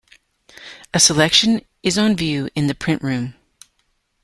[0.95, 3.35] A selection is on view in the print room.